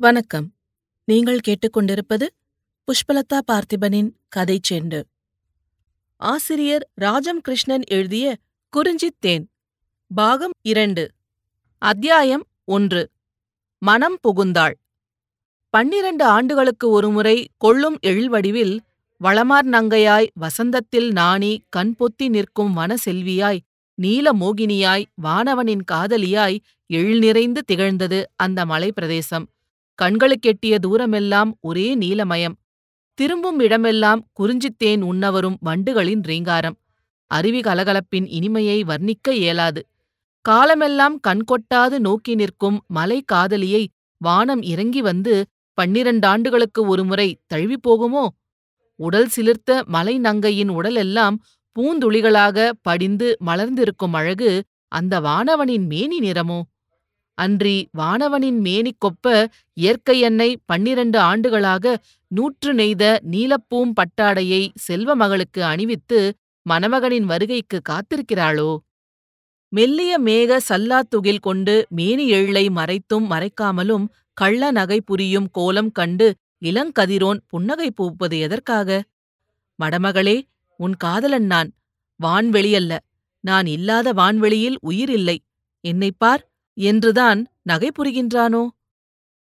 வணக்கம். 0.00 0.54
நீங்கள் 1.04 1.38
கேட்டுக்கொண்டிருப்பது 1.48 2.26
புஷ்பலதா 2.84 3.40
பார்த்திபனின் 3.52 4.10
கதை 4.28 4.60
செண்டு. 4.70 5.02
ஆசிரியர் 6.16 6.90
ராஜம் 6.94 7.40
கிருஷ்ணன் 7.40 7.82
எழுதிய 7.86 8.36
குறிஞ்சித் 8.76 9.18
தேன் 9.18 9.50
பாகம் 10.14 10.50
இரண்டு 10.62 11.10
அத்தியாயம் 11.78 12.46
ஒன்று 12.64 13.10
மனம் 13.78 14.18
புகுந்தாள். 14.28 14.72
பன்னிரண்டு 15.70 16.24
ஆண்டுகளுக்கு 16.24 16.88
ஒருமுறை 16.88 17.48
கொள்ளும் 17.56 17.98
எழில்வடிவில் 18.06 18.78
வளமார் 19.16 19.68
நங்கையாய் 19.68 20.28
வசந்தத்தில் 20.40 21.10
நாணி 21.10 21.62
கண்பொத்தி 21.76 22.28
நிற்கும் 22.28 22.76
வனசெல்வியாய் 22.76 23.58
நீல 23.94 24.32
மோகினியாய் 24.32 25.04
வானவனின் 25.22 25.84
காதலியாய் 25.92 26.58
எழில் 26.86 27.18
நிறைந்து 27.18 27.64
திகழ்ந்தது 27.64 28.24
அந்த 28.36 28.64
மலைப்பிரதேசம். 28.64 29.44
கண்களுக்கெட்டிய 30.04 30.76
தூரமெல்லாம் 30.86 31.50
ஒரே 31.60 31.94
நீலமயம். 31.94 32.58
திரும்பும் 33.14 33.58
இடமெல்லாம் 33.58 34.26
குறிஞ்சித்தேன் 34.40 35.02
உண்ணவரும் 35.02 35.56
வண்டுகளின் 35.64 36.22
ரீங்காரம். 36.22 36.76
அருவி 37.30 37.60
கலகலப்பின் 37.60 38.26
இனிமையை 38.28 38.84
வர்ணிக்க 38.84 39.30
இயலாது. 39.30 39.86
காலமெல்லாம் 40.40 41.20
கண்கொட்டாது 41.28 41.98
நோக்கி 41.98 42.34
நிற்கும் 42.34 42.84
மலை 42.86 43.22
காதலியை 43.22 43.90
வானம் 44.18 44.62
இறங்கி 44.62 45.02
வந்து 45.02 45.46
பன்னிரண்டாண்டுகளுக்கு 45.82 46.86
ஒருமுறை 46.86 47.40
தழுவிப் 47.46 47.88
போகுமோ? 47.88 48.28
உடல் 48.94 49.28
சிலிர்த்த 49.36 49.84
மலை 49.84 50.18
நங்கையின் 50.18 50.68
உடலெல்லாம் 50.68 51.36
பூந்துளிகளாக 51.76 52.70
படிந்து 52.82 53.36
மலர்ந்திருக்கும் 53.46 54.12
அழகு 54.12 54.64
அந்த 54.88 55.20
வானவனின் 55.20 55.86
மேனி 55.86 56.18
நிறமோ? 56.20 56.60
அன்றி 57.40 57.88
வானவனின் 57.98 58.60
மேனி 58.60 58.92
கொப்ப 58.98 59.46
இயற்கை 59.72 60.20
எண்ணெய் 60.20 60.60
பன்னிரண்டு 60.66 61.18
ஆண்டுகளாக 61.18 62.02
நூற்று 62.26 62.74
நெய்த 62.74 63.20
நீலப்பூம் 63.30 63.92
பட்டாடையை 63.92 64.68
செல்வ 64.74 65.14
மகளுக்கு 65.14 65.64
அணிவித்து 65.64 66.32
மணமகனின் 66.62 67.24
வருகைக்கு 67.24 67.80
காத்திருக்கிறாளோ? 67.88 68.78
மெல்லிய 69.68 70.20
மேக 70.20 70.58
சல்லாத்துகில் 70.68 71.40
கொண்டு 71.40 71.86
மேனி 71.88 72.32
எழிலை 72.32 72.66
மறைத்தும் 72.70 73.26
மறைக்காமலும் 73.30 74.06
கள்ள 74.32 74.70
நகை 74.70 75.00
புரியும் 75.00 75.50
கோலம் 75.50 75.92
கண்டு 75.92 76.34
இளங்கதிரோன் 76.64 77.40
புன்னகை 77.46 77.88
பூப்பது 77.90 78.38
எதற்காக? 78.38 79.02
மடமகளே 79.78 80.36
உன் 80.80 80.96
காதலன் 80.96 81.46
நான். 81.46 81.70
வான்வெளியல்ல 82.20 82.98
நான் 83.44 83.66
இல்லாத 83.66 84.12
வான்வெளியில் 84.12 84.78
உயிர் 84.80 85.10
இல்லை. 85.10 85.36
என்னைப் 85.84 86.18
பார். 86.18 86.49
என்றுதான் 86.76 87.46
நகை 87.62 87.90
புரிகின்றானோ? 87.98 88.62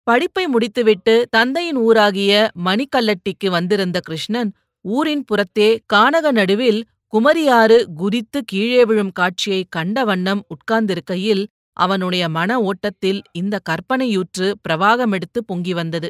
படிப்பை 0.08 0.47
முடித்துவிட்டு 0.47 1.28
தந்தையின் 1.30 1.78
ஊராகிய 1.78 2.47
மணிக்கல்லட்டிக்கு 2.66 3.50
வந்திருந்த 3.50 4.00
கிருஷ்ணன் 4.00 4.52
ஊரின் 4.86 5.23
புறத்தே 5.23 5.80
கானக 5.94 6.31
நடுவில் 6.31 6.81
குமரியாறு 7.14 7.86
குதித்து 7.95 8.44
கீழே 8.45 8.86
விழும் 8.86 9.11
காட்சியை 9.11 9.66
கண்ட 9.70 10.03
வண்ணம் 10.03 10.44
உட்கார்ந்திருக்கையில் 10.47 11.44
அவனுடைய 11.78 12.30
மன 12.30 12.61
ஓட்டத்தில் 12.61 13.22
இந்த 13.31 13.59
கற்பனையூற்று 13.70 14.48
பிரவாகமெடுத்து 14.70 15.39
பொங்கி 15.45 15.73
வந்தது. 15.73 16.09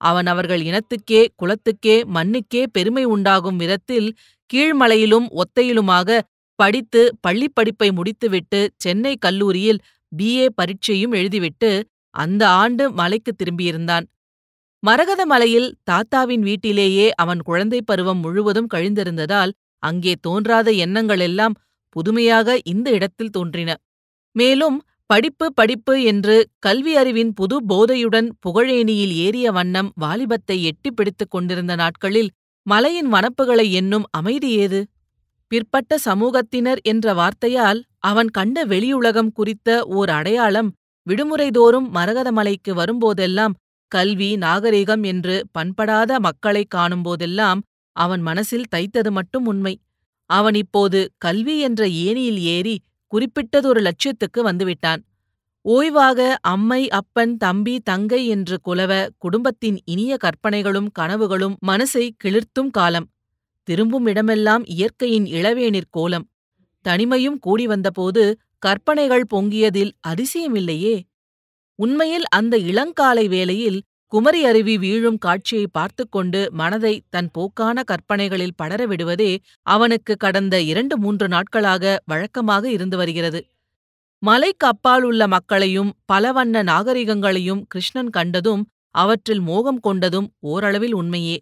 அவன் 0.00 0.26
அவர்கள் 0.26 0.62
இனத்துக்கே 0.62 1.20
குலத்துக்கே 1.36 1.96
மண்ணுக்கே 2.14 2.66
பெருமை 2.72 3.04
உண்டாகும் 3.04 3.56
விதத்தில் 3.56 4.08
கீழ்மலையிலும் 4.54 5.26
ஒத்தையிலுமாக 5.34 6.20
படித்து 6.58 7.16
பள்ளிப் 7.20 7.54
படிப்பை 7.54 7.92
முடித்துவிட்டு 7.92 8.70
சென்னை 8.76 9.16
கல்லூரியில் 9.16 9.80
பிஏ 10.12 10.48
பரீட்சையும் 10.54 11.12
எழுதிவிட்டு 11.12 11.70
அந்த 12.14 12.48
ஆண்டு 12.54 12.92
மலைக்கு 12.92 13.32
திரும்பியிருந்தான். 13.34 14.06
மரகத 14.82 15.26
மலையில் 15.26 15.74
தாத்தாவின் 15.82 16.40
வீட்டிலேயே 16.40 17.10
அவன் 17.14 17.42
குழந்தைப் 17.42 17.86
பருவம் 17.86 18.18
முழுவதும் 18.18 18.68
கழிந்திருந்ததால் 18.74 19.52
அங்கே 19.82 20.14
தோன்றாத 20.20 20.70
எண்ணங்களெல்லாம் 20.78 21.54
புதுமையாக 21.96 22.58
இந்த 22.64 22.90
இடத்தில் 22.90 23.30
தோன்றின. 23.30 23.70
மேலும் 24.36 24.78
படிப்பு 25.06 25.52
படிப்பு 25.52 26.02
என்று 26.02 26.36
கல்வி 26.58 26.96
அறிவின் 26.96 27.32
புது 27.32 27.56
போதையுடன் 27.68 28.28
புகழேனியில் 28.40 29.14
ஏறிய 29.18 29.52
வண்ணம் 29.52 29.92
வாலிபத்தை 30.00 30.62
எட்டிப் 30.62 30.96
பிடித்துக் 30.96 31.30
கொண்டிருந்த 31.30 31.74
நாட்களில் 31.74 32.30
மலையின் 32.66 33.12
வனப்புகளை 33.12 33.70
எண்ணும் 33.70 34.04
அமைதி 34.10 34.50
ஏது? 34.56 34.80
பிற்பட்ட 35.48 35.98
சமூகத்தினர் 36.04 36.80
என்ற 36.82 37.14
வார்த்தையால் 37.14 37.82
அவன் 37.98 38.28
கண்ட 38.28 38.64
வெளியுலகம் 38.64 39.32
குறித்த 39.32 39.84
ஓர் 39.84 40.08
அடையாளம் 40.08 40.72
விடுமுறைதோறும் 41.10 41.88
மரகதமலைக்கு 41.94 42.68
வரும்போதெல்லாம் 42.68 43.54
கல்வி 43.88 44.36
நாகரிகம் 44.36 45.02
என்று 45.02 45.46
பண்படாத 45.50 46.18
மக்களைக் 46.18 46.74
காணும்போதெல்லாம் 46.74 47.60
அவன் 47.92 48.20
மனசில் 48.20 48.68
தைத்தது 48.76 49.10
மட்டும் 49.10 49.46
உண்மை. 49.46 49.80
அவன் 50.26 50.54
இப்போது 50.54 51.10
கல்வி 51.18 51.60
என்ற 51.60 51.88
ஏணியில் 51.88 52.38
ஏறி 52.38 52.80
குறிப்பிட்டதொரு 53.12 53.80
லட்சியத்துக்கு 53.80 54.42
வந்துவிட்டான். 54.42 55.02
ஓய்வாக 55.68 56.34
அம்மை 56.40 56.88
அப்பன் 56.88 57.36
தம்பி 57.36 57.80
தங்கை 57.80 58.26
என்று 58.26 58.58
குலவ 58.68 59.08
குடும்பத்தின் 59.18 59.78
இனிய 59.84 60.16
கற்பனைகளும் 60.16 60.90
கனவுகளும் 60.98 61.56
மனசை 61.66 62.10
கிளிர்த்தும் 62.24 62.70
காலம். 62.70 63.08
திரும்பும் 63.68 64.06
இடமெல்லாம் 64.06 64.64
இயற்கையின் 64.66 65.26
இளவேனிற் 65.38 65.90
கோலம். 65.90 66.26
தனிமையும் 66.84 67.38
கூடி 67.38 67.66
வந்தபோது 67.66 68.22
கற்பனைகள் 68.58 69.24
பொங்கியதில் 69.34 69.92
அதிசயமில்லையே. 70.08 70.96
உண்மையில் 71.78 72.26
அந்த 72.28 72.54
இளங்காலை 72.70 73.24
வேளையில் 73.28 73.78
குமரி 74.12 74.40
அருவி 74.44 74.74
வீழும் 74.78 75.18
காட்சியை 75.18 75.66
பார்த்துக்கொண்டு 75.72 76.40
மனதை 76.52 76.92
தன் 77.10 77.28
போக்கான 77.30 77.82
கற்பனைகளில் 77.82 78.56
படர 78.56 78.86
விடுவதே 78.86 79.30
அவனுக்கு 79.66 80.16
கடந்த 80.16 80.54
இரண்டு 80.60 80.98
மூன்று 80.98 81.28
நாட்களாக 81.28 81.84
வழக்கமாக 82.04 82.64
இருந்து 82.70 82.96
வருகிறது. 82.96 83.42
மலைக்கு 84.22 84.66
அப்பாலுள்ள 84.66 85.22
மக்களையும் 85.26 85.90
பலவண்ண 86.12 86.62
நாகரிகங்களையும் 86.62 87.62
கிருஷ்ணன் 87.68 88.10
கண்டதும் 88.10 88.64
அவற்றில் 88.94 89.40
மோகம் 89.40 89.82
கொண்டதும் 89.84 90.28
ஓரளவில் 90.40 90.94
உண்மையே. 90.94 91.36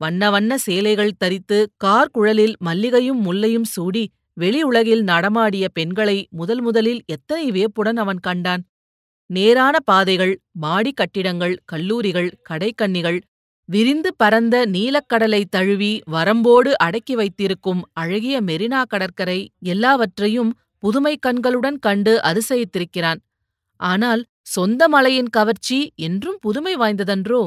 வண்ண 0.00 0.30
வண்ண 0.30 0.58
சேலைகள் 0.58 1.18
தரித்து 1.18 1.58
கார் 1.76 2.10
குழலில் 2.10 2.56
மல்லிகையும் 2.64 3.20
முல்லையும் 3.26 3.68
சூடி 3.74 4.04
வெளி 4.32 4.62
உலகில் 4.62 5.02
நடமாடிய 5.02 5.68
பெண்களை 5.68 6.16
முதல் 6.30 6.60
முதலில் 6.60 7.00
எத்தனை 7.06 7.50
வியப்புடன் 7.50 7.96
அவன் 7.96 8.20
கண்டான். 8.20 8.62
நேரான 9.30 9.76
பாதைகள் 9.80 10.34
மாடி 10.52 10.92
கட்டிடங்கள் 10.92 11.54
கல்லூரிகள் 11.64 12.30
கடைக்கன்னிகள் 12.50 13.18
விரிந்து 13.68 14.14
பரந்த 14.14 14.56
நீலக்கடலை 14.66 15.44
தழுவி 15.50 15.92
வரம்போடு 16.12 16.72
அடக்கி 16.76 17.14
வைத்திருக்கும் 17.14 17.80
அழகிய 17.92 18.36
மெரினா 18.40 18.82
கடற்கரை 18.88 19.40
எல்லாவற்றையும் 19.64 20.52
புதுமை 20.78 21.14
கண்களுடன் 21.26 21.78
கண்டு 21.78 22.12
அதிசயித்திருக்கிறான். 22.22 23.20
ஆனால் 23.80 24.22
சொந்த 24.46 24.88
மலையின் 24.88 25.28
கவர்ச்சி 25.28 25.78
என்றும் 25.96 26.38
புதுமை 26.40 26.74
வாய்ந்ததன்றோ? 26.76 27.40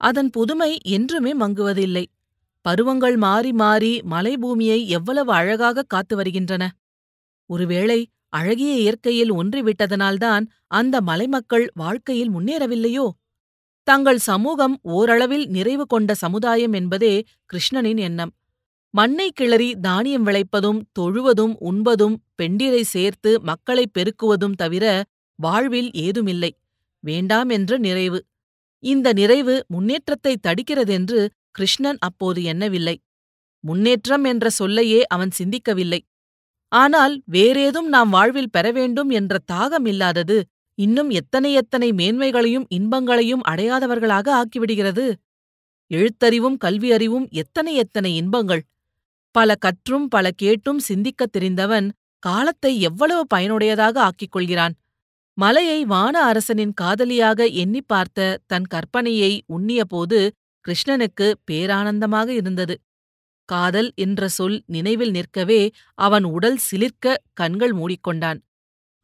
அதன் 0.00 0.30
புதுமை 0.30 0.78
என்றுமே 0.88 1.32
மங்குவதில்லை. 1.34 2.04
பருவங்கள் 2.64 3.16
மாறி 3.16 3.52
மாறி 3.52 3.92
மலைபூமியை 4.10 4.86
எவ்வளவு 4.86 5.32
அழகாக 5.32 5.82
காத்து 5.82 6.16
வருகின்றன. 6.16 6.62
ஒருவேளை 7.50 8.00
அழகிய 8.28 8.72
இயற்கையில் 8.76 9.32
ஒன்றிவிட்டதனால்தான் 9.32 10.44
அந்த 10.66 11.00
மலைமக்கள் 11.00 11.66
வாழ்க்கையில் 11.74 12.30
முன்னேறவில்லையோ? 12.30 13.06
தங்கள் 13.86 14.18
சமூகம் 14.18 14.78
ஓரளவில் 14.82 15.46
நிறைவு 15.46 15.86
கொண்ட 15.86 16.14
சமுதாயம் 16.14 16.72
என்பதே 16.72 17.14
கிருஷ்ணனின் 17.52 18.00
எண்ணம். 18.00 18.32
மண்ணை 18.94 19.30
கிளறி 19.30 19.74
தானியம் 19.80 20.26
விளைப்பதும் 20.26 20.80
தொழுவதும் 20.92 21.54
உண்பதும் 21.60 22.16
பெண்டிரை 22.34 22.82
சேர்த்து 22.82 23.40
மக்களை 23.40 23.84
பெருக்குவதும் 23.98 24.56
தவிர 24.56 25.04
வாழ்வில் 25.38 25.90
ஏதுமில்லை. 25.92 26.52
வேண்டாம் 27.04 27.48
என்ற 27.48 27.78
நிறைவு. 27.78 28.20
இந்த 28.82 29.12
நிறைவு 29.12 29.64
முன்னேற்றத்தை 29.68 30.36
தடுக்கிறதென்று 30.46 31.28
கிருஷ்ணன் 31.50 31.98
அப்போது 31.98 32.42
எண்ணவில்லை. 32.42 33.02
முன்னேற்றம் 33.60 34.24
என்ற 34.24 34.50
சொல்லையே 34.50 35.04
அவன் 35.04 35.30
சிந்திக்கவில்லை. 35.38 36.00
ஆனால் 36.68 37.22
வேறேதும் 37.32 37.88
நாம் 37.88 38.10
வாழ்வில் 38.10 38.50
பெற 38.50 38.72
வேண்டும் 38.72 39.10
என்ற 39.10 39.38
தாகம் 39.52 39.86
இல்லாதது 39.86 40.36
இன்னும் 40.74 41.10
எத்தனை 41.10 41.52
எத்தனை 41.52 41.92
மேன்மைகளையும் 41.92 42.66
இன்பங்களையும் 42.68 43.42
அடையாதவர்களாக 43.48 44.28
ஆக்கிவிடுகிறது. 44.32 45.06
எழுத்தறிவும் 45.90 46.56
கல்வியறிவும் 46.64 47.30
எத்தனை 47.30 47.74
எத்தனை 47.74 48.16
இன்பங்கள். 48.16 48.62
பல 49.34 49.54
கற்றும் 49.54 50.08
பல 50.08 50.30
கேட்டும் 50.30 50.78
சிந்திக்கத் 50.78 51.32
தெரிந்தவன் 51.32 51.92
காலத்தை 52.18 52.80
எவ்வளவு 52.80 53.26
பயனுடையதாக 53.34 53.96
ஆக்கிக் 53.98 54.32
கொள்கிறான். 54.32 54.74
மலையை 55.40 55.84
வான 55.84 56.24
அரசனின் 56.24 56.72
காதலியாக 56.72 57.46
எண்ணிப் 57.46 57.88
பார்த்த 57.88 58.38
தன் 58.46 58.66
கற்பனையை 58.74 59.32
உண்ணியபோது 59.48 60.18
கிருஷ்ணனுக்கு 60.64 61.26
பேரானந்தமாக 61.50 62.28
இருந்தது. 62.28 62.74
காதல் 63.48 63.92
என்ற 63.94 64.28
சொல் 64.28 64.62
நினைவில் 64.66 65.10
நிற்கவே 65.10 65.60
அவன் 65.98 66.24
உடல் 66.24 66.58
சிலிர்க்க 66.70 67.14
கண்கள் 67.32 67.74
மூடிக்கொண்டான். 67.74 68.40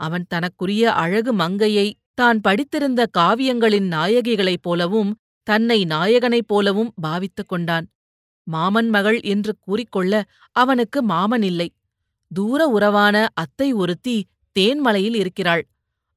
அவன் 0.01 0.27
தனக்குரிய 0.29 0.93
அழகு 0.93 1.33
மங்கையை 1.33 1.87
தான் 2.15 2.41
படித்திருந்த 2.49 3.07
காவியங்களின் 3.19 3.89
நாயகிகளைப் 3.91 4.63
போலவும் 4.63 5.11
தன்னை 5.47 5.85
நாயகனைப் 5.85 6.49
போலவும் 6.49 6.93
பாவித்துக் 7.03 7.49
கொண்டான். 7.49 7.87
மாமன் 8.47 8.89
மகள் 8.89 9.19
என்று 9.21 9.53
கூறிக்கொள்ள 9.61 10.13
அவனுக்கு 10.53 11.03
மாமன் 11.03 11.43
இல்லை. 11.43 11.69
தூர 12.35 12.61
உறவான 12.69 13.17
அத்தை 13.35 13.73
ஒருத்தி 13.73 14.17
தேன்மலையில் 14.59 15.17
இருக்கிறாள். 15.17 15.65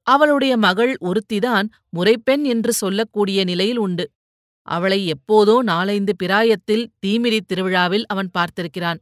அவளுடைய 0.07 0.57
மகள் 0.57 0.98
ஒருத்திதான் 1.01 1.68
முறைப்பெண் 1.90 2.44
என்று 2.44 2.74
சொல்லக்கூடிய 2.74 3.44
நிலையில் 3.44 3.78
உண்டு. 3.78 4.12
அவளை 4.62 5.12
எப்போதோ 5.12 5.60
நாலைந்து 5.62 6.16
பிராயத்தில் 6.16 6.92
தீமிரி 7.06 7.40
திருவிழாவில் 7.46 8.06
அவன் 8.06 8.30
பார்த்திருக்கிறான். 8.38 9.00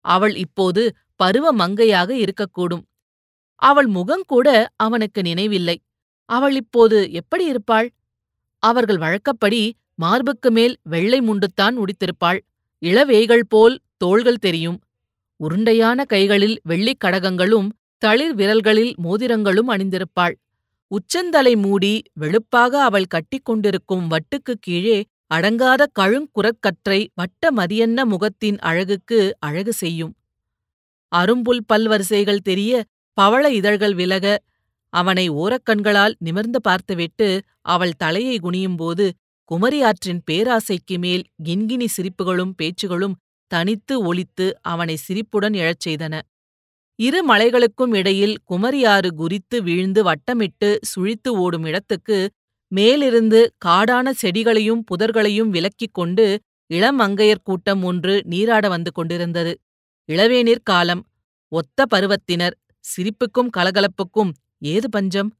அவள் 0.00 0.34
இப்போது 0.36 0.96
பருவ 1.16 1.54
மங்கையாக 1.54 2.10
இருக்கக்கூடும். 2.14 2.84
அவள் 3.54 3.88
முகங்கூட 3.88 4.66
அவனுக்கு 4.76 5.22
நினைவில்லை. 5.22 5.82
அவள் 6.24 6.54
இப்போது 6.54 7.12
எப்படி 7.12 7.44
இருப்பாள்? 7.44 7.92
அவர்கள் 8.58 8.98
வழக்கப்படி 8.98 9.74
மார்புக்கு 9.94 10.50
மேல் 10.50 10.76
வெள்ளை 10.82 11.20
முண்டுத்தான் 11.20 11.76
உடித்திருப்பாள். 11.76 12.40
இளவேய்கள் 12.82 13.46
போல் 13.48 13.80
தோள்கள் 13.96 14.36
தெரியும். 14.36 14.78
உருண்டையான 15.40 16.04
கைகளில் 16.04 16.60
வெள்ளிக் 16.62 17.00
கடகங்களும் 17.04 17.68
தளிர் 18.02 18.34
விரல்களில் 18.36 18.92
மோதிரங்களும் 19.04 19.68
அணிந்திருப்பாள். 19.68 20.34
உச்சந்தலை 20.90 21.56
மூடி 21.56 21.92
வெளுப்பாக 22.20 22.72
அவள் 22.88 23.10
கட்டிக்கொண்டிருக்கும் 23.14 24.06
வட்டுக்குக் 24.06 24.62
கீழே 24.62 24.96
அடங்காத 25.34 25.82
கழுங்குரற்கற்றை 25.98 26.98
வட்ட 27.14 27.50
மதியன்ன 27.56 28.04
முகத்தின் 28.04 28.58
அழகுக்கு 28.60 29.18
அழகு 29.38 29.72
செய்யும். 29.72 30.12
அரும்புல் 31.12 31.62
பல்வரிசைகள் 31.72 32.42
தெரிய 32.42 32.72
பவள 33.18 33.44
இதழ்கள் 33.50 33.94
விலக 33.94 34.26
அவனை 34.92 35.30
ஓரக்கண்களால் 35.32 36.14
நிமிர்ந்து 36.18 36.60
பார்த்துவிட்டு 36.60 37.28
அவள் 37.66 37.98
தலையை 37.98 38.36
குனியும்போது 38.42 39.06
குமரி 39.50 39.82
ஆற்றின் 39.82 40.22
பேராசைக்கு 40.30 40.96
மேல் 40.98 41.24
கின்கினி 41.44 41.86
சிரிப்புகளும் 41.96 42.54
பேச்சுகளும் 42.62 43.16
தனித்து 43.50 43.94
ஒலித்து 44.04 44.46
அவனை 44.62 44.96
சிரிப்புடன் 44.96 45.52
எழச் 45.52 45.84
செய்தன. 45.88 46.14
இரு 47.02 47.20
மலைகளுக்கும் 47.28 47.92
இடையில் 47.94 48.34
குமரியாறு 48.50 49.10
குரித்து 49.20 49.56
வீழ்ந்து 49.62 50.00
வட்டமிட்டு 50.02 50.70
சுழித்து 50.82 51.30
ஓடும் 51.36 51.64
இடத்துக்கு 51.64 52.18
மேலிருந்து 52.72 53.40
காடான 53.64 54.12
செடிகளையும் 54.22 54.82
புதர்களையும் 54.90 55.52
விலக்கிக் 55.54 55.96
கொண்டு 55.98 56.26
இளமங்கையர் 56.70 57.44
கூட்டம் 57.44 57.82
ஒன்று 57.82 58.14
நீராட 58.24 58.64
வந்து 58.68 58.90
கொண்டிருந்தது. 58.92 59.52
இளவேநீர் 60.08 60.62
காலம். 60.62 61.02
ஒத்த 61.52 61.86
பருவத்தினர். 61.86 62.54
சிரிப்புக்கும் 62.84 63.50
கலகலப்புக்கும் 63.56 64.30
ஏது 64.66 64.88
பஞ்சம்? 64.88 65.30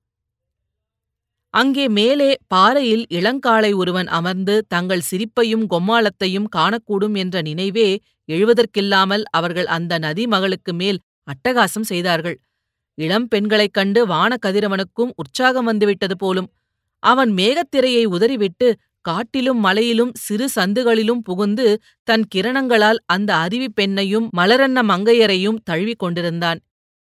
அங்கே 1.55 1.87
மேலே 1.91 2.29
பாறையில் 2.47 3.05
இளங்காளை 3.11 3.73
ஒருவன் 3.73 4.09
அமர்ந்து 4.11 4.55
தங்கள் 4.69 5.07
சிரிப்பையும் 5.11 5.65
கொம்மாளத்தையும் 5.71 6.51
காணக்கூடும் 6.57 7.17
என்ற 7.17 7.37
நினைவே 7.43 7.89
எழுவதற்கில்லாமல் 8.29 9.25
அவர்கள் 9.31 9.69
அந்த 9.69 9.99
நதி 9.99 10.25
மகளுக்கு 10.27 10.73
மேல் 10.73 11.01
அட்டகாசம் 11.27 11.89
செய்தார்கள். 11.91 12.37
இளம் 12.99 13.29
பெண்களைக் 13.29 13.75
கண்டு 13.75 14.07
வானகதிரவனுக்கும் 14.07 15.13
உற்சாகம் 15.15 15.65
வந்துவிட்டது 15.65 16.17
போலும் 16.17 16.49
அவன் 17.03 17.31
மேகத்திரையை 17.33 18.05
உதறிவிட்டு 18.07 18.69
காட்டிலும் 19.05 19.61
மலையிலும் 19.61 20.13
சிறு 20.17 20.49
சந்துகளிலும் 20.55 21.23
புகுந்து 21.23 21.67
தன் 22.09 22.25
கிரணங்களால் 22.35 23.01
அந்த 23.07 23.31
அருவிப் 23.37 23.77
பெண்ணையும் 23.81 24.29
மலரன்ன 24.37 24.83
மங்கையரையும் 24.83 25.59
தழுவிக் 25.65 25.99
கொண்டிருந்தான். 25.99 26.61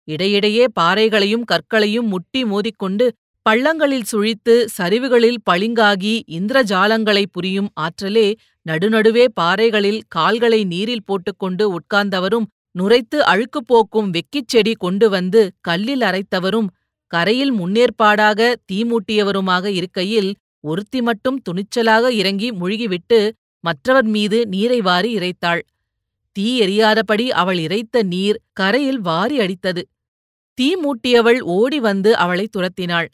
இடையிடையே 0.08 0.64
பாறைகளையும் 0.81 1.44
கற்களையும் 1.44 2.08
முட்டி 2.08 2.44
மோதிக்கொண்டு 2.44 3.06
பள்ளங்களில் 3.46 4.08
சுழித்து 4.12 4.54
சரிவுகளில் 4.78 5.40
பளிங்காகி 5.50 6.14
இந்திரஜாலங்களை 6.31 7.25
புரியும் 7.32 7.70
ஆற்றலே 7.81 8.28
நடுநடுவே 8.66 9.25
பாறைகளில் 9.32 10.00
கால்களை 10.08 10.64
நீரில் 10.64 11.04
போட்டுக்கொண்டு 11.04 11.64
உட்கார்ந்தவரும் 11.72 12.46
நுரைத்து 12.78 13.19
அழுக்கு 13.30 13.60
போக்கும் 13.64 14.10
வெக்கிச் 14.12 14.48
செடி 14.48 14.72
கொண்டு 14.75 15.10
வந்து 15.10 15.40
கல்லில் 15.60 16.00
அரைத்தவரும் 16.00 16.69
கரையில் 17.12 17.52
முன்னேற்பாடாக 17.52 18.54
தீமூட்டியவருமாக 18.72 19.64
இருக்கையில் 19.70 20.30
ஒருத்தி 20.60 21.00
மட்டும் 21.02 21.38
துணிச்சலாக 21.42 22.10
இறங்கி 22.10 22.48
முழுகிவிட்டு 22.50 23.19
மற்றவர் 23.64 24.08
மீது 24.14 24.38
நீரை 24.46 24.80
வாரி 24.80 25.10
இறைத்தாள். 25.16 25.62
தீ 26.32 26.60
எரியாதபடி 26.60 27.26
அவள் 27.32 27.58
இறைத்த 27.58 28.02
நீர் 28.02 28.38
கரையில் 28.52 29.00
வாரி 29.00 29.36
அடித்தது. 29.38 29.82
தீ 30.58 30.69
மூட்டியவள் 30.75 31.40
ஓடி 31.40 31.78
வந்து 31.80 32.10
அவளை 32.16 32.46
துரத்தினாள். 32.56 33.08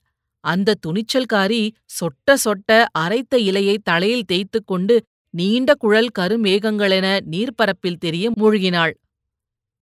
அந்த 0.44 0.76
துணிச்சல்காரி 0.86 1.62
சொட்ட 1.96 2.34
சொட்ட 2.44 2.70
அரைத்த 2.98 3.34
இலையை 3.50 3.76
தலையில் 3.82 4.24
தேய்த்துக் 4.24 4.66
கொண்டு 4.66 4.96
நீண்ட 5.34 5.70
குழல் 5.74 6.10
கருமேகங்களென 6.18 7.06
நீர்ப்பரப்பில் 7.30 8.00
தெரிய 8.00 8.26
மூழ்கினாள். 8.40 8.94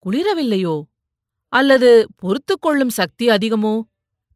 குளிரவில்லையோ? 0.05 0.83
அல்லது 1.53 2.07
பொறுத்துக்கொள்ளும் 2.21 2.93
சக்தி 2.99 3.27
அதிகமோ? 3.27 3.81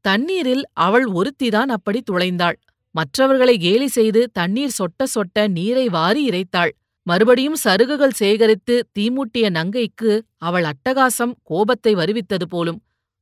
தண்ணீரில் 0.05 0.63
அவள் 0.73 1.05
ஒருத்திதான் 1.05 1.65
அப்படி 1.65 2.03
துளைந்தாள். 2.11 2.57
மற்றவர்களை 2.91 3.57
கேலி 3.57 3.87
செய்து 3.87 4.29
தண்ணீர் 4.31 4.75
சொட்ட 4.77 5.03
சொட்ட 5.15 5.47
நீரை 5.47 5.89
வாரி 5.89 6.29
இறைத்தாள். 6.29 6.69
மறுபடியும் 7.07 7.57
சருகுகள் 7.63 8.13
சேகரித்து 8.13 8.75
தீமூட்டிய 8.99 9.49
நங்கைக்கு 9.49 10.21
அவள் 10.37 10.63
அட்டகாசம் 10.63 11.33
கோபத்தை 11.43 11.95
வருவித்தது 11.95 12.45
போலும். 12.49 12.79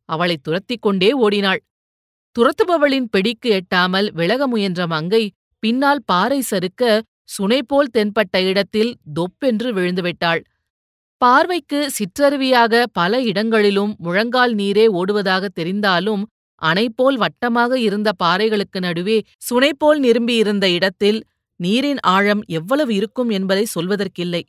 அவளை 0.10 0.38
துரத்திக் 0.38 0.82
கொண்டே 0.82 1.12
ஓடினாள். 1.12 1.62
துரத்துபவளின் 2.36 3.08
பிடிக்கு 3.10 3.50
எட்டாமல் 3.52 4.08
விலக 4.12 4.48
முயன்ற 4.48 4.88
மங்கை 4.88 5.32
பின்னால் 5.60 6.02
பாறை 6.06 6.42
சறுக்க 6.42 7.02
சுனைபோல் 7.38 7.92
தென்பட்ட 7.94 8.38
இடத்தில் 8.46 8.98
தொப்பென்று 9.14 9.74
விழுந்துவிட்டாள். 9.74 10.42
பார்வைக்கு 11.24 11.80
சிற்றருவியாக 11.98 12.84
பல 12.92 13.22
இடங்களிலும் 13.22 13.96
முழங்கால் 13.98 14.54
நீரே 14.56 14.86
ஓடுவதாக 14.94 15.50
தெரிந்தாலும் 15.60 16.24
அணைப்போல் 16.62 17.18
வட்டமாக 17.18 17.74
இருந்த 17.80 18.10
பாறைகளுக்கு 18.24 18.80
நடுவே 18.80 19.18
சுனைபோல் 19.50 20.00
நிரும்பியிருந்த 20.00 20.66
இடத்தில் 20.72 21.20
நீரின் 21.60 22.02
ஆழம் 22.08 22.42
எவ்வளவு 22.50 22.96
இருக்கும் 22.96 23.30
என்பதை 23.30 23.66
சொல்வதற்கில்லை. 23.76 24.42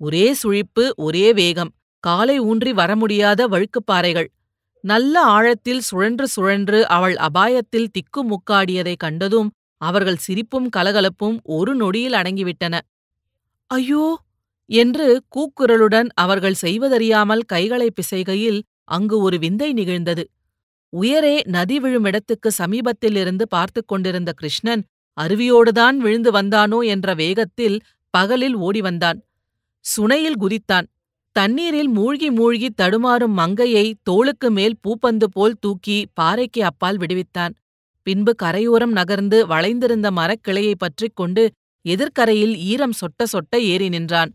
ஒரே 0.00 0.34
சுழிப்பு 0.34 0.84
ஒரே 0.96 1.32
வேகம் 1.32 1.72
காலை 2.04 2.38
ஊன்றி 2.40 2.72
வர 2.72 2.96
முடியாத 2.96 3.48
வழுக்குப்பாறைகள் 3.48 4.28
நல்ல 4.84 5.22
ஆழத்தில் 5.28 5.78
சுழன்று 5.80 6.26
சுழன்று 6.28 6.86
அவள் 6.88 7.16
அபாயத்தில் 7.20 7.92
திக்குமுக்காடியதைக் 7.96 8.96
கண்டதும் 8.96 9.48
அவர்கள் 9.80 10.16
சிரிப்பும் 10.16 10.68
கலகலப்பும் 10.68 11.38
ஒரு 11.48 11.74
நொடியில் 11.74 12.12
அடங்கிவிட்டன. 12.12 12.74
ஐயோ! 13.70 14.04
என்று 14.70 15.06
கூக்குரலுடன் 15.28 16.08
அவர்கள் 16.14 16.60
செய்வதறியாமல் 16.62 17.44
கைகளை 17.46 17.88
பிசைகையில் 17.90 18.60
அங்கு 18.88 19.16
ஒரு 19.18 19.38
விந்தை 19.38 19.72
நிகழ்ந்தது. 19.72 20.24
உயரே 20.92 21.36
நதி 21.46 21.76
விழுமிடத்துக்கு 21.80 22.50
சமீபத்திலிருந்து 22.58 23.44
பார்த்துக் 23.48 23.88
கொண்டிருந்த 23.88 24.32
கிருஷ்ணன் 24.32 24.82
அருவியோடுதான் 25.16 25.96
விழுந்து 25.96 26.30
வந்தானோ 26.32 26.78
என்ற 26.86 27.14
வேகத்தில் 27.14 27.78
பகலில் 28.14 28.56
ஓடி 28.56 28.80
வந்தான் 28.80 29.18
சுனையில் 29.84 30.40
குதித்தான். 30.40 30.86
தண்ணீரில் 31.36 31.88
மூழ்கி 31.88 32.30
மூழ்கி 32.30 32.68
தடுமாறும் 32.82 33.34
மங்கையை 33.34 33.86
தோளுக்கு 34.02 34.50
மேல் 34.50 34.76
பூப்பந்து 34.82 35.26
போல் 35.32 35.56
தூக்கி 35.60 35.98
பாறைக்கு 36.14 36.64
அப்பால் 36.64 36.96
விடுவித்தான். 36.96 37.54
பின்பு 38.06 38.34
கரையோரம் 38.34 38.92
நகர்ந்து 38.92 39.38
வளைந்திருந்த 39.46 40.10
மரக்கிளையை 40.10 40.74
பற்றிக் 40.78 41.16
கொண்டு 41.16 41.44
எதிர்க்கரையில் 41.84 42.54
ஈரம் 42.72 42.96
சொட்ட 43.00 43.24
சொட்ட 43.32 43.56
ஏறி 43.72 43.88
நின்றான். 43.88 44.30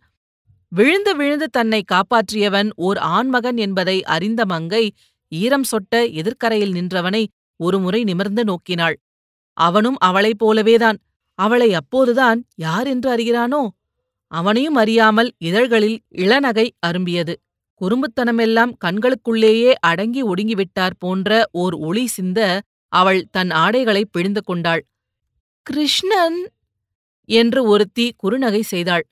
விழுந்து 0.71 1.15
விழுந்து 1.15 1.47
தன்னை 1.49 1.83
காப்பாற்றியவன் 1.91 2.69
ஓர் 2.75 2.97
ஆண்மகன் 2.97 3.57
என்பதை 3.57 4.03
அறிந்த 4.03 4.45
மங்கை 4.45 4.83
ஈரம் 5.31 5.63
சொட்ட 5.63 5.95
எதிர்க்கரையில் 6.13 6.73
நின்றவனை 6.73 7.23
ஒருமுறை 7.59 8.03
நிமிர்ந்து 8.03 8.43
நோக்கினாள். 8.43 8.95
அவனும் 9.57 9.97
அவளைப் 9.99 10.41
போலவேதான். 10.43 10.97
அவளை 11.39 11.73
அப்போதுதான் 11.73 12.39
யார் 12.55 12.87
என்று 12.87 13.09
அறிகிறானோ? 13.15 13.61
அவனையும் 14.31 14.75
அறியாமல் 14.75 15.31
இதழ்களில் 15.37 15.99
இளநகை 16.15 16.67
அரும்பியது. 16.87 17.33
குறும்புத்தனமெல்லாம் 17.81 18.73
கண்களுக்குள்ளேயே 18.85 19.71
அடங்கி 19.81 20.23
ஒடுங்கிவிட்டார் 20.23 20.95
போன்ற 20.99 21.31
ஓர் 21.51 21.73
ஒளி 21.79 22.07
சிந்த 22.07 22.39
அவள் 22.93 23.27
தன் 23.31 23.51
ஆடைகளைப் 23.55 24.11
பிழிந்து 24.11 24.43
கொண்டாள். 24.43 24.83
கிருஷ்ணன்! 25.65 26.39
என்று 27.29 27.63
ஒருத்தி 27.63 28.13
குறுநகை 28.23 28.61
செய்தாள். 28.63 29.05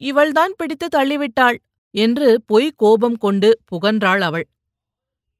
இவள்தான் 0.00 0.54
பிடித்து 0.56 0.86
தள்ளிவிட்டாள் 0.96 1.58
என்று 1.94 2.28
பொய் 2.46 2.70
கோபம் 2.76 3.16
கொண்டு 3.16 3.48
புகன்றாள் 3.70 4.20
அவள். 4.20 4.46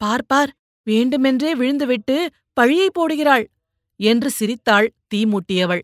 பார்ப்பார் 0.01 0.53
வேண்டுமென்றே 0.87 1.51
விழுந்துவிட்டு 1.55 2.17
பழியை 2.53 2.89
போடுகிறாள் 2.99 3.45
என்று 4.01 4.31
சிரித்தாள் 4.31 4.89
தீமூட்டியவள். 5.15 5.83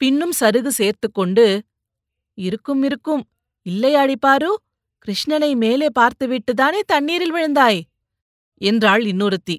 பின்னும் 0.00 0.34
சருகு 0.40 0.70
சேர்த்துக்கொண்டு 0.70 1.46
இருக்கும் 2.38 2.82
இருக்கும். 2.82 3.22
இல்லையாடி 3.66 4.16
பாரு 4.20 4.50
கிருஷ்ணனை 5.06 5.50
மேலே 5.56 5.88
பார்த்துவிட்டுதானே 5.98 6.80
தண்ணீரில் 6.86 7.34
விழுந்தாய்? 7.34 7.80
என்றாள் 8.60 9.02
இன்னொருத்தி. 9.04 9.56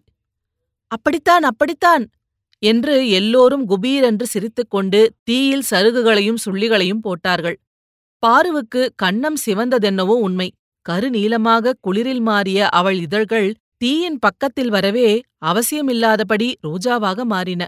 அப்படித்தான் 0.92 1.44
அப்படித்தான் 1.44 2.04
என்று 2.64 2.96
எல்லோரும் 3.10 3.66
குபீரென்று 3.70 4.24
சிரித்துக்கொண்டு 4.24 5.00
தீயில் 5.24 5.68
சருகுகளையும் 5.70 6.42
சுள்ளிகளையும் 6.46 7.02
போட்டார்கள். 7.02 7.58
பாருவுக்கு 8.24 8.94
கன்னம் 9.04 9.38
சிவந்ததென்னவோ 9.46 10.16
உண்மை. 10.20 10.48
கருநீலமாக 10.90 11.74
குளிரில் 11.82 12.22
மாறிய 12.22 12.70
அவள் 12.70 13.00
இதழ்கள் 13.00 13.50
தீயின் 13.78 14.20
பக்கத்தில் 14.20 14.70
வரவே 14.70 15.10
அவசியமில்லாதபடி 15.46 16.48
ரோஜாவாக 16.64 17.24
மாறின. 17.24 17.62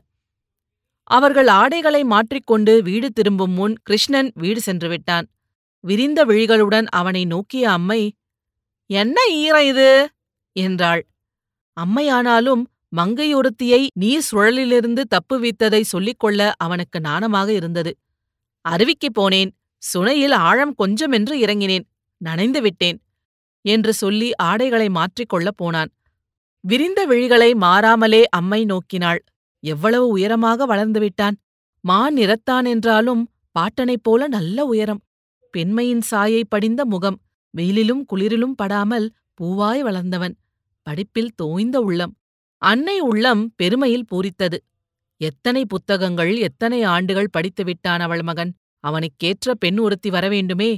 அவர்கள் 1.04 1.48
ஆடைகளை 1.48 2.04
மாற்றிக்கொண்டு 2.04 2.84
வீடு 2.84 3.12
திரும்பும் 3.12 3.52
முன் 3.52 3.76
கிருஷ்ணன் 3.84 4.32
வீடு 4.36 4.62
சென்று 4.62 4.90
விட்டான். 4.90 5.28
விரிந்த 5.84 6.26
விழிகளுடன் 6.26 6.88
அவனை 6.92 7.26
நோக்கிய 7.26 7.72
அம்மை 7.72 8.02
என்ன 8.90 9.18
ஈரம் 9.34 9.66
இது? 9.66 9.90
என்றாள். 10.56 11.02
அம்மையானாலும் 11.78 12.64
மங்கையொருத்தியை 12.96 13.88
நீர் 13.94 14.28
சுழலிலிருந்து 14.32 15.04
தப்புவித்ததை 15.10 15.82
சொல்லிக்கொள்ள 15.84 16.52
அவனுக்கு 16.58 17.00
நாணமாக 17.00 17.48
இருந்தது. 17.50 17.92
அருவிக்குப் 18.66 19.18
போனேன். 19.20 19.52
சுனையில் 19.82 20.34
ஆழம் 20.34 20.74
கொஞ்சமென்று 20.76 21.36
இறங்கினேன். 21.40 21.86
நனைந்து 22.18 22.62
விட்டேன் 22.62 22.98
என்று 23.66 23.94
சொல்லி 23.94 24.36
ஆடைகளை 24.36 24.88
மாற்றிக்கொள்ளப் 24.88 25.58
போனான். 25.58 25.92
விரிந்த 26.60 27.08
விழிகளை 27.08 27.56
மாறாமலே 27.56 28.28
அம்மை 28.28 28.66
நோக்கினாள். 28.66 29.22
எவ்வளவு 29.64 30.08
உயரமாக 30.08 30.66
வளர்ந்துவிட்டான் 30.66 31.38
மான் 31.84 32.16
நிறத்தான் 32.18 32.68
என்றாலும் 32.68 33.24
பாட்டனைப் 33.56 34.04
போல 34.04 34.28
நல்ல 34.28 34.66
உயரம். 34.66 35.02
பெண்மையின் 35.54 36.02
சாயை 36.02 36.44
படிந்த 36.50 36.86
முகம் 36.86 37.18
வெயிலிலும் 37.58 38.04
குளிரிலும் 38.14 38.56
படாமல் 38.56 39.08
பூவாய் 39.42 39.80
வளர்ந்தவன். 39.80 40.36
படிப்பில் 40.88 41.34
தோய்ந்த 41.36 41.78
உள்ளம். 41.80 42.14
அன்னை 42.62 43.00
உள்ளம் 43.00 43.54
பெருமையில் 43.56 44.10
பூரித்தது. 44.12 44.58
எத்தனை 45.22 45.66
புத்தகங்கள் 45.66 46.38
எத்தனை 46.38 46.84
ஆண்டுகள் 46.84 47.34
படித்துவிட்டான் 47.38 48.00
அவள் 48.00 48.22
மகன்? 48.22 48.52
அவனுக்கேற்ற 48.84 49.54
பெண் 49.60 49.78
ஒருத்தி 49.78 50.10
வரவேண்டுமே 50.10 50.72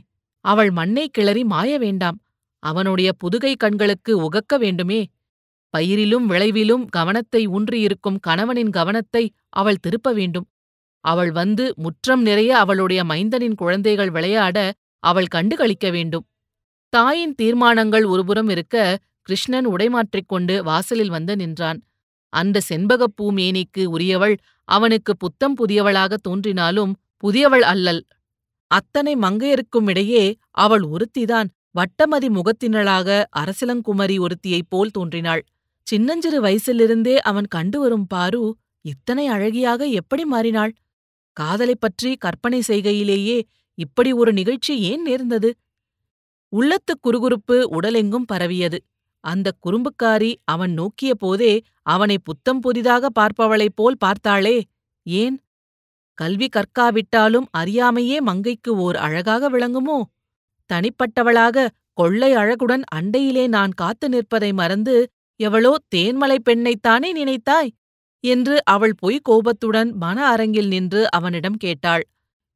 அவள் 0.46 0.72
மண்ணை 0.72 1.10
கிளறி 1.10 1.44
மாய 1.44 1.78
வேண்டாம். 1.78 2.18
அவனுடைய 2.60 3.14
புதுகை 3.14 3.56
கண்களுக்கு 3.56 4.12
உகக்க 4.22 4.58
வேண்டுமே. 4.58 5.02
பயிரிலும் 5.74 6.26
விளைவிலும் 6.30 6.86
கவனத்தை 6.90 7.48
ஊன்றியிருக்கும் 7.48 8.20
கணவனின் 8.20 8.70
கவனத்தை 8.70 9.24
அவள் 9.50 9.76
திருப்ப 9.76 10.14
வேண்டும். 10.14 10.48
அவள் 11.00 11.32
வந்து 11.32 11.74
முற்றம் 11.76 12.22
நிறைய 12.22 12.58
அவளுடைய 12.58 13.04
மைந்தனின் 13.04 13.56
குழந்தைகள் 13.56 14.12
விளையாட 14.12 14.74
அவள் 15.00 15.34
கண்டுகளிக்க 15.36 15.92
வேண்டும். 15.92 16.26
தாயின் 16.90 17.36
தீர்மானங்கள் 17.36 18.06
ஒருபுறம் 18.06 18.50
இருக்க 18.50 19.00
கிருஷ்ணன் 19.22 19.68
உடைமாற்றிக் 19.68 20.28
கொண்டு 20.28 20.64
வாசலில் 20.64 21.10
வந்து 21.10 21.36
நின்றான். 21.36 21.80
அந்த 22.34 22.62
செண்பகப்பூ 22.70 23.26
மேனிக்கு 23.38 23.86
உரியவள் 23.86 24.36
அவனுக்கு 24.64 25.18
புத்தம் 25.18 25.56
புதியவளாக 25.58 26.14
தோன்றினாலும் 26.14 26.94
புதியவள் 27.24 27.64
அல்லல். 27.64 28.02
அத்தனை 28.72 29.16
மங்கையருக்கும் 29.16 29.88
இடையே 29.88 30.24
அவள் 30.58 30.84
ஒருத்திதான் 30.84 31.50
வட்டமதி 31.76 32.28
முகத்தினளாக 32.30 33.24
அரசிலங்குமரி 33.40 34.18
ஒருத்தியைப் 34.20 34.70
போல் 34.70 34.92
தோன்றினாள். 34.92 35.44
சின்னஞ்சிறு 35.88 36.42
வயசிலிருந்தே 36.44 37.16
அவன் 37.22 37.48
கண்டு 37.48 37.80
வரும் 37.80 38.08
பாரு 38.08 38.42
இத்தனை 38.86 39.30
அழகியாக 39.30 39.90
எப்படி 39.92 40.26
மாறினாள்? 40.26 40.74
காதலைப் 41.38 41.82
பற்றி 41.82 42.16
கற்பனை 42.16 42.62
செய்கையிலேயே 42.68 43.38
இப்படி 43.78 44.12
ஒரு 44.12 44.34
நிகழ்ச்சி 44.34 44.80
ஏன் 44.82 45.02
நேர்ந்தது? 45.02 45.50
உள்ளத்துக் 46.54 47.02
குறுகுறுப்பு 47.04 47.58
உடலெங்கும் 47.72 48.28
பரவியது. 48.28 48.80
அந்தக் 49.24 49.60
குறும்புக்காரி 49.66 50.32
அவன் 50.44 50.74
நோக்கிய 50.74 51.16
போதே 51.16 51.54
அவனை 51.86 52.18
புத்தம் 52.24 52.60
புதிதாக 52.60 53.08
பார்ப்பவளைப் 53.20 53.76
போல் 53.76 53.98
பார்த்தாளே 53.98 54.58
ஏன்? 55.06 55.36
கல்வி 56.18 56.48
கற்காவிட்டாலும் 56.48 57.48
அறியாமையே 57.58 58.18
மங்கைக்கு 58.20 58.72
ஓர் 58.78 58.96
அழகாக 58.96 59.50
விளங்குமோ? 59.50 59.98
தனிப்பட்டவளாக 60.70 61.68
கொள்ளை 61.94 62.36
அழகுடன் 62.36 62.84
அண்டையிலே 62.96 63.48
நான் 63.48 63.72
காத்து 63.72 64.10
நிற்பதை 64.10 64.54
மறந்து 64.54 64.96
எவளோ 65.40 65.74
தேன்மலைப் 65.96 66.46
பெண்ணைத்தானே 66.50 67.10
நினைத்தாய்? 67.14 67.72
என்று 68.24 68.56
அவள் 68.66 68.96
பொய் 68.96 69.20
கோபத்துடன் 69.24 69.90
மன 69.96 70.18
அரங்கில் 70.28 70.68
நின்று 70.68 71.12
அவனிடம் 71.12 71.58
கேட்டாள். 71.58 72.04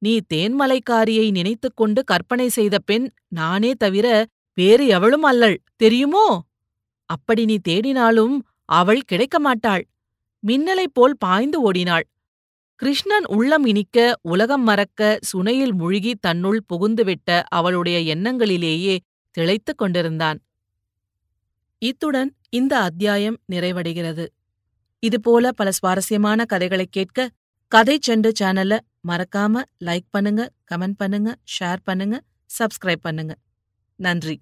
நீ 0.01 0.13
தேன்மலைக்காரியை 0.33 1.31
நினைத்துக் 1.31 1.75
கொண்டு 1.75 2.03
கற்பனை 2.03 2.49
செய்த 2.49 2.75
பெண் 2.79 3.07
நானே 3.29 3.71
தவிர 3.77 4.07
வேறு 4.57 4.85
எவளும் 4.87 5.25
அல்லள் 5.25 5.57
தெரியுமோ? 5.75 6.27
அப்படி 7.09 7.45
நீ 7.45 7.57
தேடினாலும் 7.67 8.35
அவள் 8.71 9.01
கிடைக்க 9.01 9.39
மாட்டாள் 9.39 9.83
மின்னலைப் 10.43 10.93
போல் 10.93 11.15
பாய்ந்து 11.17 11.61
ஓடினாள். 11.61 12.05
கிருஷ்ணன் 12.77 13.25
உள்ளம் 13.27 13.65
இனிக்க 13.65 14.19
உலகம் 14.21 14.63
மறக்க 14.63 15.19
சுனையில் 15.33 15.73
முழுகி 15.73 16.15
தன்னுள் 16.15 16.63
புகுந்துவிட்ட 16.73 17.43
அவளுடைய 17.47 18.15
எண்ணங்களிலேயே 18.15 18.97
திளைத்துக் 19.37 19.77
கொண்டிருந்தான். 19.77 20.41
இத்துடன் 21.77 22.35
இந்த 22.49 22.79
அத்தியாயம் 22.79 23.39
நிறைவடைகிறது. 23.51 24.27
இதுபோல 24.99 25.51
பல 25.51 25.71
சுவாரஸ்யமான 25.71 26.45
கதைகளைக் 26.45 26.91
கேட்க 26.91 27.29
கதை 27.67 27.99
செண்டு 28.07 28.31
சேனல 28.39 28.79
மறக்காம 29.07 29.61
லைக் 29.85 30.07
பண்ணுங்க 30.09 30.51
கமெண்ட் 30.71 30.93
பண்ணுங்க 30.97 31.35
ஷேர் 31.59 31.77
பண்ணுங்க 31.83 32.21
சப்ஸ்கிரைப் 32.59 33.01
பண்ணுங்க. 33.01 33.35
நன்றி. 33.95 34.41